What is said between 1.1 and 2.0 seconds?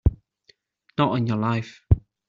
on your life!